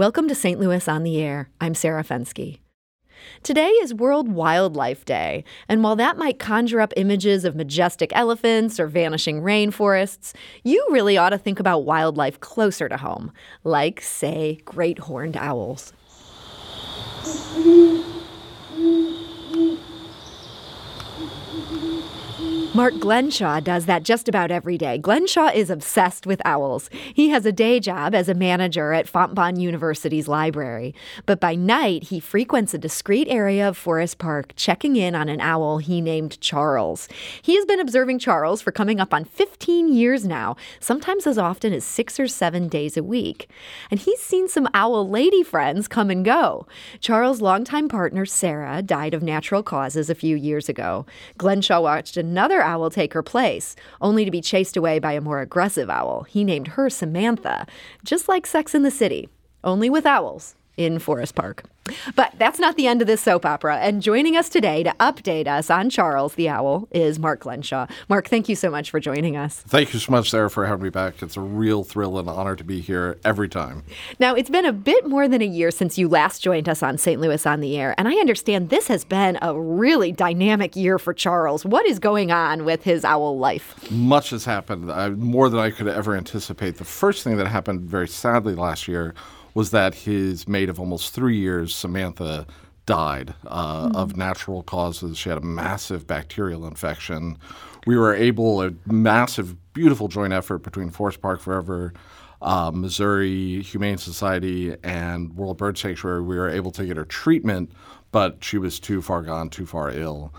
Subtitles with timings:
[0.00, 0.58] Welcome to St.
[0.58, 1.50] Louis on the Air.
[1.60, 2.58] I'm Sarah Fenske.
[3.42, 8.80] Today is World Wildlife Day, and while that might conjure up images of majestic elephants
[8.80, 10.32] or vanishing rainforests,
[10.64, 13.30] you really ought to think about wildlife closer to home,
[13.62, 15.92] like, say, great horned owls.
[22.80, 24.96] Mark Glenshaw does that just about every day.
[24.96, 26.88] Glenshaw is obsessed with owls.
[27.12, 30.94] He has a day job as a manager at Fontbonne University's library,
[31.26, 35.42] but by night he frequents a discreet area of Forest Park, checking in on an
[35.42, 37.06] owl he named Charles.
[37.42, 41.74] He has been observing Charles for coming up on 15 years now, sometimes as often
[41.74, 43.50] as six or seven days a week.
[43.90, 46.66] And he's seen some owl lady friends come and go.
[46.98, 51.04] Charles' longtime partner, Sarah, died of natural causes a few years ago.
[51.36, 55.40] Glenshaw watched another owl take her place, only to be chased away by a more
[55.40, 56.22] aggressive owl.
[56.22, 57.66] He named her Samantha,
[58.04, 59.28] just like Sex in the City,
[59.64, 61.64] only with owls in Forest Park.
[62.14, 63.78] But that's not the end of this soap opera.
[63.78, 67.90] And joining us today to update us on Charles the Owl is Mark Glenshaw.
[68.08, 69.60] Mark, thank you so much for joining us.
[69.60, 71.20] Thank you so much, Sarah, for having me back.
[71.22, 73.82] It's a real thrill and honor to be here every time.
[74.18, 76.96] Now, it's been a bit more than a year since you last joined us on
[76.96, 77.20] St.
[77.20, 81.12] Louis on the Air, and I understand this has been a really dynamic year for
[81.12, 81.64] Charles.
[81.64, 83.90] What is going on with his owl life?
[83.90, 86.76] Much has happened, uh, more than I could ever anticipate.
[86.76, 89.14] The first thing that happened very sadly last year
[89.54, 92.46] was that his mate of almost three years, Samantha,
[92.86, 93.96] died uh, mm-hmm.
[93.96, 95.16] of natural causes.
[95.16, 97.38] She had a massive bacterial infection.
[97.86, 101.92] We were able, a massive, beautiful joint effort between Forest Park Forever,
[102.42, 106.22] uh, Missouri Humane Society, and World Bird Sanctuary.
[106.22, 107.70] We were able to get her treatment,
[108.12, 110.32] but she was too far gone, too far ill.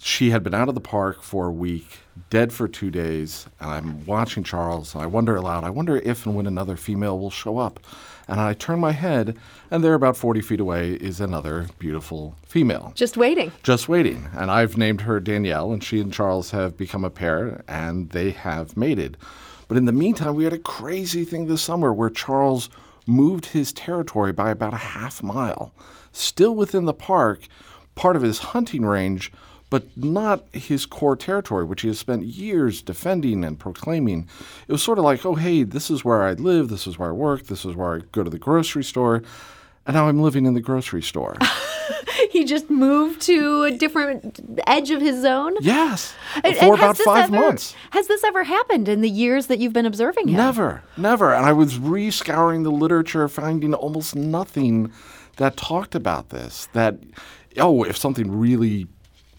[0.00, 3.70] She had been out of the park for a week, dead for two days, and
[3.70, 7.30] I'm watching Charles, and I wonder aloud, I wonder if and when another female will
[7.30, 7.80] show up.
[8.26, 9.36] And I turn my head,
[9.70, 12.92] and there, about 40 feet away, is another beautiful female.
[12.94, 13.52] Just waiting.
[13.62, 14.28] Just waiting.
[14.34, 18.30] And I've named her Danielle, and she and Charles have become a pair, and they
[18.30, 19.16] have mated.
[19.68, 22.68] But in the meantime, we had a crazy thing this summer where Charles
[23.06, 25.72] moved his territory by about a half mile,
[26.12, 27.46] still within the park,
[27.94, 29.32] part of his hunting range
[29.74, 34.28] but not his core territory, which he has spent years defending and proclaiming.
[34.68, 37.08] It was sort of like, oh, hey, this is where I live, this is where
[37.08, 39.24] I work, this is where I go to the grocery store,
[39.84, 41.36] and now I'm living in the grocery store.
[42.30, 45.56] he just moved to a different edge of his zone?
[45.60, 46.14] Yes.
[46.44, 47.74] And, for and about five ever, months.
[47.90, 50.36] Has this ever happened in the years that you've been observing him?
[50.36, 51.34] Never, never.
[51.34, 54.92] And I was re scouring the literature, finding almost nothing
[55.38, 56.68] that talked about this.
[56.74, 57.00] That,
[57.58, 58.86] oh, if something really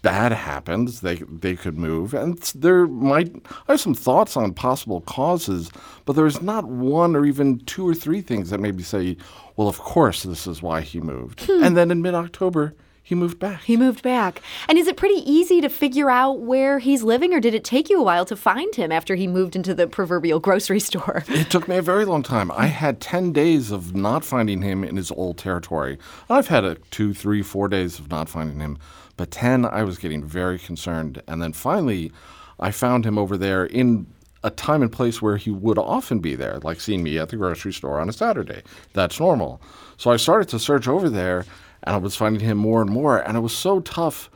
[0.05, 3.35] bad happens, they they could move, and there might.
[3.67, 5.71] I have some thoughts on possible causes,
[6.05, 9.17] but there's not one or even two or three things that maybe say,
[9.55, 11.45] well, of course this is why he moved.
[11.45, 11.63] Hmm.
[11.63, 13.61] And then in mid October, he moved back.
[13.61, 14.41] He moved back.
[14.67, 17.87] And is it pretty easy to figure out where he's living, or did it take
[17.87, 21.23] you a while to find him after he moved into the proverbial grocery store?
[21.45, 22.49] It took me a very long time.
[22.51, 25.99] I had 10 days of not finding him in his old territory.
[26.31, 28.79] I've had a two, three, four days of not finding him.
[29.17, 31.21] But 10, I was getting very concerned.
[31.27, 32.11] And then finally,
[32.59, 34.07] I found him over there in
[34.43, 37.37] a time and place where he would often be there, like seeing me at the
[37.37, 38.63] grocery store on a Saturday.
[38.93, 39.61] That's normal.
[39.97, 41.45] So I started to search over there
[41.83, 43.19] and I was finding him more and more.
[43.19, 44.29] And it was so tough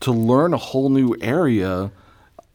[0.00, 1.90] to learn a whole new area,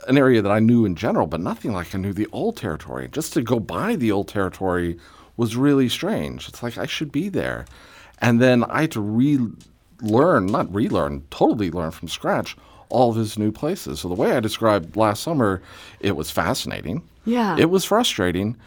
[0.08, 3.08] an area that I knew in general, but nothing like I knew the old territory.
[3.12, 4.98] Just to go by the old territory
[5.38, 6.48] was really strange.
[6.48, 7.66] It's like I should be there.
[8.20, 12.56] And then I had to relearn, not relearn, totally learn from scratch
[12.90, 14.00] all of his new places.
[14.00, 15.62] So the way I described last summer,
[16.00, 17.02] it was fascinating.
[17.26, 17.58] Yeah.
[17.58, 18.58] It was frustrating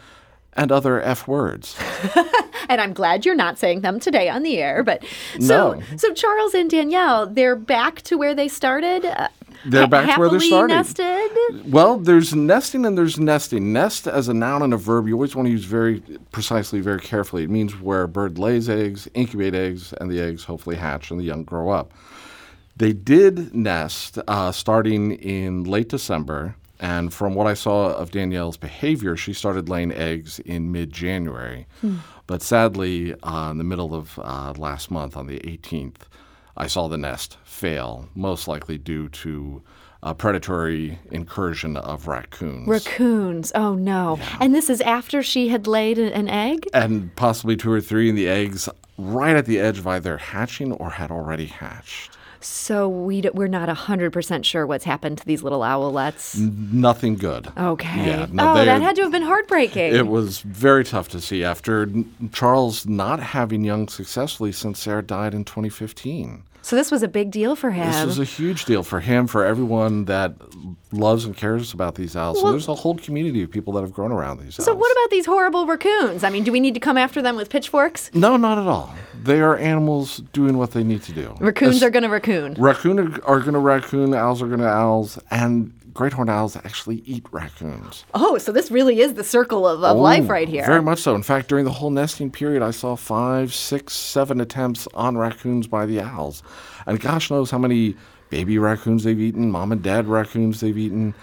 [0.53, 1.75] and other F words.
[2.67, 4.83] and I'm glad you're not saying them today on the air.
[4.83, 5.03] But
[5.39, 5.81] so no.
[5.97, 9.05] so Charles and Danielle, they're back to where they started.
[9.05, 9.29] Uh,
[9.65, 10.73] they're back to where they started.
[10.73, 11.71] nested.
[11.71, 13.73] Well, there's nesting and there's nesting.
[13.73, 16.99] Nest as a noun and a verb, you always want to use very precisely, very
[16.99, 17.43] carefully.
[17.43, 21.19] It means where a bird lays eggs, incubate eggs, and the eggs hopefully hatch and
[21.19, 21.91] the young grow up.
[22.77, 26.55] They did nest uh, starting in late December.
[26.79, 31.67] And from what I saw of Danielle's behavior, she started laying eggs in mid January.
[31.81, 31.97] Hmm.
[32.25, 36.03] But sadly, uh, in the middle of uh, last month, on the 18th,
[36.55, 39.61] I saw the nest fail, most likely due to
[40.01, 42.67] a predatory incursion of raccoons.
[42.67, 43.51] Raccoons.
[43.53, 44.17] Oh no.
[44.17, 44.37] Yeah.
[44.39, 46.67] And this is after she had laid an egg?
[46.73, 50.71] And possibly two or three, and the eggs right at the edge of either hatching
[50.73, 52.17] or had already hatched.
[52.41, 56.37] So we d- we're not 100% sure what's happened to these little owlets.
[56.37, 57.47] Nothing good.
[57.57, 58.05] Okay.
[58.07, 59.93] Yeah, no, oh, they- that had to have been heartbreaking.
[59.93, 65.03] It was very tough to see after n- Charles not having young successfully since Sarah
[65.03, 66.43] died in 2015.
[66.61, 67.91] So this was a big deal for him.
[67.91, 70.33] This was a huge deal for him, for everyone that
[70.91, 72.37] loves and cares about these owls.
[72.37, 74.65] Well- and there's a whole community of people that have grown around these owls.
[74.65, 76.23] so what about these horrible raccoons?
[76.23, 78.11] I mean, do we need to come after them with pitchforks?
[78.13, 78.93] No, not at all.
[79.21, 81.35] They are animals doing what they need to do.
[81.39, 82.55] Raccoons As- are going to raccoon.
[82.57, 86.55] Raccoon are, are going to raccoon, owls are going to owls, and great horned owls
[86.55, 88.05] actually eat raccoons.
[88.13, 90.65] Oh, so this really is the circle of, of life Oh, right here.
[90.65, 91.13] Very much so.
[91.13, 95.67] In fact, during the whole nesting period, I saw five, six, seven attempts on raccoons
[95.67, 96.41] by the owls.
[96.87, 97.97] And gosh knows how many
[98.29, 101.15] baby raccoons they've eaten, mom and dad raccoons they've eaten.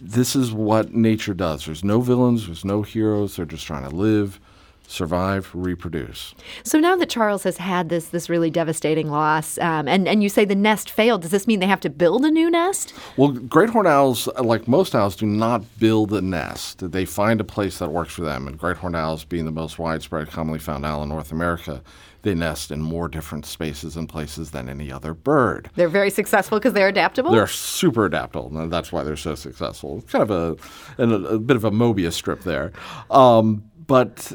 [0.00, 1.66] This is what nature does.
[1.66, 3.36] There's no villains, there's no heroes.
[3.36, 4.40] They're just trying to live,
[4.88, 6.34] survive, reproduce.
[6.64, 10.28] So now that Charles has had this this really devastating loss, um, and and you
[10.28, 12.94] say the nest failed, does this mean they have to build a new nest?
[13.16, 16.90] Well, great horned owls, like most owls, do not build a nest.
[16.90, 18.48] They find a place that works for them.
[18.48, 21.82] And great horned owls, being the most widespread, commonly found owl in North America,
[22.22, 25.70] they nest in more different spaces and places than any other bird.
[25.76, 27.30] They're very successful because they're adaptable.
[27.30, 30.02] They're super adaptable, and that's why they're so successful.
[30.10, 32.72] Kind of a, a, a bit of a Mobius strip there.
[33.10, 34.32] Um, but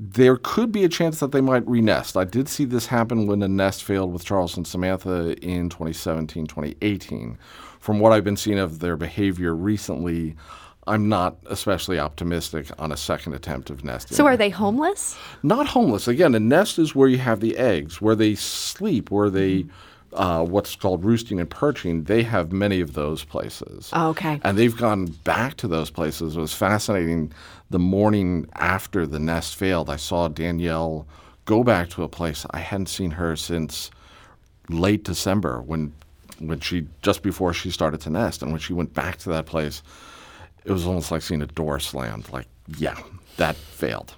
[0.00, 2.16] there could be a chance that they might renest.
[2.16, 6.46] I did see this happen when a nest failed with Charles and Samantha in 2017,
[6.46, 7.36] 2018.
[7.80, 10.36] From what I've been seeing of their behavior recently,
[10.86, 14.16] I'm not especially optimistic on a second attempt of nesting.
[14.16, 15.18] so are they homeless?
[15.42, 16.06] Not homeless.
[16.06, 19.70] Again, a nest is where you have the eggs, where they sleep, where they, mm-hmm.
[20.12, 22.04] Uh, what's called roosting and perching.
[22.04, 23.90] They have many of those places.
[23.92, 24.40] Oh, okay.
[24.42, 26.36] And they've gone back to those places.
[26.36, 27.32] It was fascinating.
[27.70, 31.06] The morning after the nest failed, I saw Danielle
[31.48, 33.90] go back to a place I hadn't seen her since
[34.68, 35.94] late December when
[36.40, 39.46] when she just before she started to nest and when she went back to that
[39.46, 39.82] place
[40.66, 42.46] it was almost like seeing a door slammed like
[42.76, 42.98] yeah
[43.38, 44.14] that failed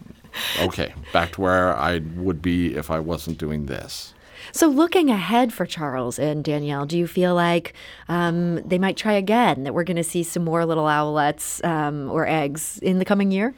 [0.62, 4.14] okay back to where I would be if I wasn't doing this
[4.50, 7.74] So looking ahead for Charles and Danielle, do you feel like
[8.08, 9.64] um, they might try again?
[9.64, 13.30] That we're going to see some more little owlets um, or eggs in the coming
[13.30, 13.54] year?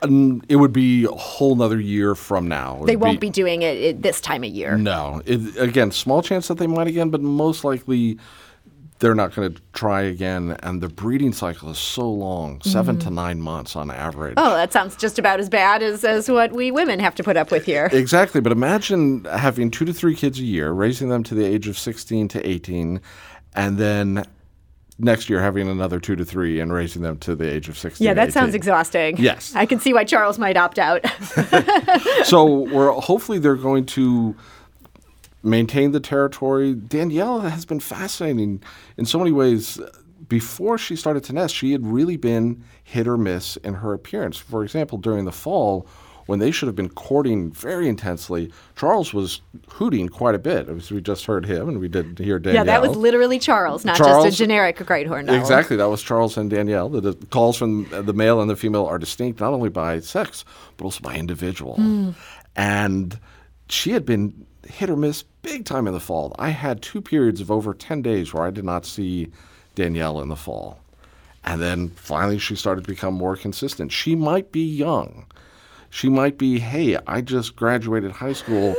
[0.00, 3.76] and it would be a whole nother year from now They won't be doing it,
[3.78, 4.76] it this time of year.
[4.76, 5.20] No.
[5.26, 8.18] It, again, small chance that they might again, but most likely
[8.98, 10.56] they're not going to try again.
[10.62, 13.14] And the breeding cycle is so long 7 to mm-hmm.
[13.14, 14.34] nine months on average.
[14.36, 17.36] Oh, that sounds just about as bad as, as what we women have to put
[17.36, 17.88] up with here.
[17.92, 18.40] Exactly.
[18.40, 21.78] But imagine having two to three kids a year, raising them to the age of
[21.78, 23.00] 16 to 18,
[23.54, 24.24] and then
[24.98, 28.04] next year having another two to three and raising them to the age of 16
[28.04, 29.16] Yeah, that sounds exhausting.
[29.16, 29.54] Yes.
[29.54, 31.04] I can see why Charles might opt out.
[32.24, 34.34] so we're hopefully they're going to
[35.42, 36.74] maintain the territory.
[36.74, 38.62] Danielle has been fascinating
[38.96, 39.80] in so many ways.
[40.28, 44.36] Before she started to nest, she had really been hit or miss in her appearance.
[44.36, 45.86] For example, during the fall,
[46.28, 50.68] when they should have been courting very intensely, Charles was hooting quite a bit.
[50.68, 52.66] As we just heard him, and we did hear Danielle.
[52.66, 55.36] yeah, that was literally Charles, not just a generic great horned owl.
[55.36, 55.76] Exactly.
[55.76, 56.90] That was Charles and Danielle.
[56.90, 60.44] The, the calls from the male and the female are distinct not only by sex,
[60.76, 61.76] but also by individual.
[61.76, 62.10] Hmm.
[62.54, 63.18] And
[63.70, 66.34] she had been hit or miss big time in the fall.
[66.38, 69.30] I had two periods of over 10 days where I did not see
[69.74, 70.80] Danielle in the fall.
[71.44, 73.92] And then finally she started to become more consistent.
[73.92, 75.26] She might be young.
[75.90, 78.74] She might be, hey, I just graduated high school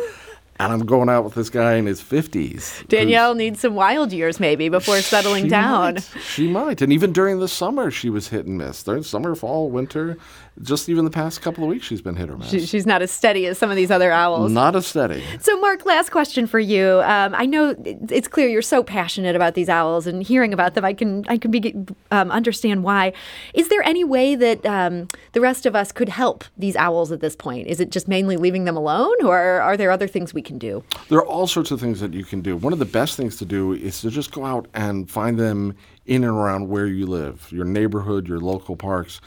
[0.60, 2.86] and I'm going out with this guy in his 50s.
[2.88, 5.94] Danielle needs some wild years maybe before settling She down.
[5.96, 6.04] might.
[6.22, 6.82] She might.
[6.82, 8.84] And even during the summer, she was hit and miss.
[8.84, 10.18] During summer, fall, winter,
[10.62, 12.50] just even the past couple of weeks, she's been hit or miss.
[12.50, 14.52] She, she's not as steady as some of these other owls.
[14.52, 15.24] Not as steady.
[15.40, 17.02] So, Mark, last question for you.
[17.06, 20.84] Um, I know it's clear you're so passionate about these owls, and hearing about them,
[20.84, 21.74] I can I can be,
[22.12, 23.14] um, understand why.
[23.54, 27.22] Is there any way that um, the rest of us could help these owls at
[27.22, 27.68] this point?
[27.68, 30.84] Is it just mainly leaving them alone, or are there other things we can do?
[31.10, 32.58] There are all sorts of things that you can do.
[32.58, 35.76] One of the best things to do is to just go out and find them
[36.08, 39.22] in and around where you live, your neighborhood, your local parks.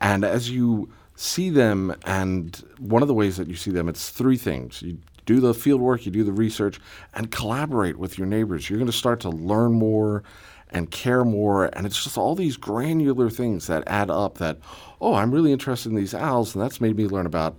[0.00, 4.10] And as you see them, and one of the ways that you see them, it's
[4.10, 4.82] three things.
[4.82, 6.80] You do the field work, you do the research,
[7.14, 8.68] and collaborate with your neighbors.
[8.68, 10.24] You're going to start to learn more
[10.70, 11.66] and care more.
[11.72, 14.58] And it's just all these granular things that add up that,
[15.00, 17.56] oh, I'm really interested in these owls, and that's made me learn about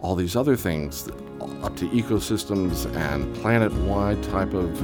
[0.00, 1.08] all these other things
[1.62, 4.80] up to ecosystems and planet wide type of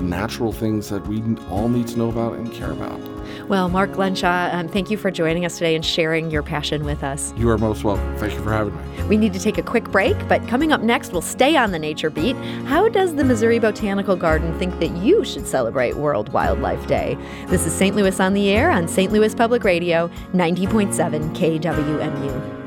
[0.00, 3.00] natural things that we all need to know about and care about.
[3.48, 7.02] Well, Mark Glenshaw, um, thank you for joining us today and sharing your passion with
[7.04, 7.34] us.
[7.36, 8.16] You are most welcome.
[8.16, 9.02] Thank you for having me.
[9.04, 11.78] We need to take a quick break, but coming up next, we'll stay on the
[11.78, 12.36] nature beat.
[12.64, 17.16] How does the Missouri Botanical Garden think that you should celebrate World Wildlife Day?
[17.48, 17.94] This is St.
[17.94, 19.12] Louis on the Air on St.
[19.12, 22.59] Louis Public Radio, 90.7 KWMU.